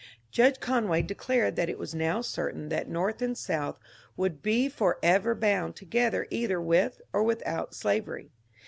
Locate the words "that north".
2.69-3.21